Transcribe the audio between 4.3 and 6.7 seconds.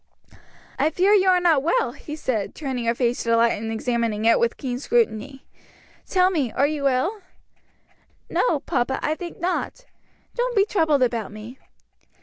with keen scrutiny; "tell me, are